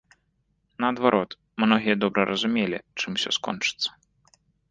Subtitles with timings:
[0.83, 1.31] Наадварот,
[1.65, 3.89] многія добра разумелі, чым усё скончыцца.